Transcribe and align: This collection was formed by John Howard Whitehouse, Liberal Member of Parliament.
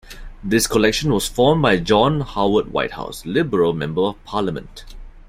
This 0.43 0.65
collection 0.65 1.11
was 1.13 1.27
formed 1.27 1.61
by 1.61 1.77
John 1.77 2.21
Howard 2.21 2.71
Whitehouse, 2.73 3.23
Liberal 3.23 3.71
Member 3.73 4.01
of 4.01 4.23
Parliament. 4.25 4.83